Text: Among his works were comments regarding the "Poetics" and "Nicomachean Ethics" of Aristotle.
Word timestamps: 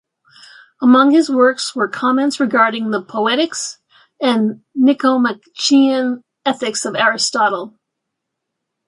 Among 0.81 1.11
his 1.11 1.29
works 1.29 1.75
were 1.75 1.87
comments 1.87 2.39
regarding 2.39 2.89
the 2.89 3.03
"Poetics" 3.03 3.77
and 4.19 4.63
"Nicomachean 4.73 6.23
Ethics" 6.43 6.85
of 6.85 6.95
Aristotle. 6.95 7.77